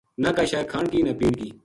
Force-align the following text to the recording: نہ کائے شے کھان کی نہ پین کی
نہ 0.21 0.29
کائے 0.35 0.47
شے 0.51 0.59
کھان 0.71 0.85
کی 0.91 0.99
نہ 1.07 1.13
پین 1.19 1.33
کی 1.39 1.49